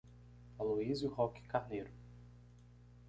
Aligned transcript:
Aloizio 0.57 1.09
Roque 1.13 1.43
Carneiro 1.47 1.91